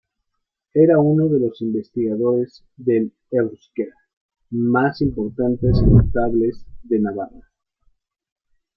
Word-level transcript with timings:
Era 0.73 0.97
uno 0.99 1.29
de 1.29 1.39
los 1.41 1.61
investigadores 1.61 2.63
del 2.75 3.13
euskera 3.29 3.93
más 4.49 4.99
importantes 4.99 5.79
y 5.79 5.85
notables 5.85 6.65
de 6.85 6.99
Navarra. 7.01 7.47